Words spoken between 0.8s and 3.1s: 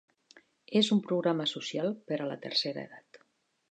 És un programa social per a la tercera